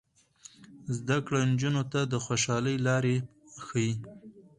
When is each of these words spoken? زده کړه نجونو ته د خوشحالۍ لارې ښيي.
زده 0.95 1.17
کړه 1.25 1.39
نجونو 1.51 1.83
ته 1.91 1.99
د 2.11 2.13
خوشحالۍ 2.25 2.77
لارې 2.87 3.15
ښيي. 3.65 3.91